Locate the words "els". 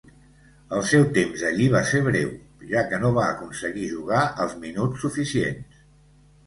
4.47-4.59